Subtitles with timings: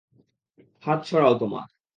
[0.83, 1.67] হাত সরাও তোমার।